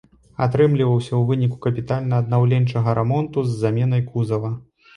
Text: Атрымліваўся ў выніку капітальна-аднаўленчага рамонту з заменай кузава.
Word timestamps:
Атрымліваўся 0.45 1.09
ў 1.09 1.19
выніку 1.31 1.59
капітальна-аднаўленчага 1.67 2.99
рамонту 3.01 3.47
з 3.53 3.61
заменай 3.61 4.05
кузава. 4.11 4.55